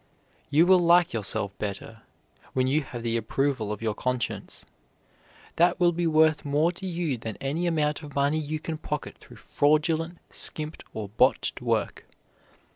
You 0.49 0.65
will 0.65 0.79
like 0.79 1.13
yourself 1.13 1.55
better 1.59 2.01
when 2.53 2.65
you 2.65 2.81
have 2.81 3.03
the 3.03 3.17
approval 3.17 3.71
of 3.71 3.83
your 3.83 3.93
conscience. 3.93 4.65
That 5.57 5.79
will 5.79 5.91
be 5.91 6.07
worth 6.07 6.43
more 6.43 6.71
to 6.71 6.87
you 6.87 7.19
than 7.19 7.35
any 7.37 7.67
amount 7.67 8.01
of 8.01 8.15
money 8.15 8.39
you 8.39 8.59
can 8.59 8.79
pocket 8.79 9.19
through 9.19 9.37
fraudulent, 9.37 10.17
skimped, 10.31 10.83
or 10.93 11.09
botched 11.09 11.61
work. 11.61 12.07